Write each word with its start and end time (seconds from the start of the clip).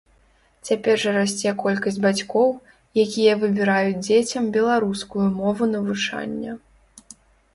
Цяпер 0.67 0.95
жа 1.01 1.11
расце 1.17 1.51
колькасць 1.63 1.99
бацькоў, 2.05 2.47
якія 3.03 3.33
выбіраюць 3.43 4.01
дзецям 4.07 4.43
беларускую 4.57 5.27
мову 5.43 5.63
навучання. 5.77 6.51